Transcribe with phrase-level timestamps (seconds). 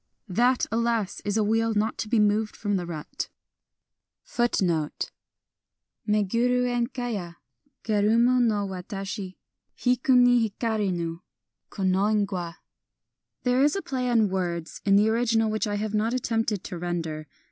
[0.27, 1.21] That, alas!
[1.25, 3.29] is a wheel not to be moved from the rut!
[4.27, 4.89] ^ 1
[6.07, 7.37] Meguru en kaya?
[7.83, 9.35] Kuruma no watashi
[9.77, 11.21] Hiku ni hikar^nu
[11.69, 12.55] Kono ingwa.
[13.43, 16.79] There is a play on words in the original which I have not attempted to
[16.79, 17.27] render.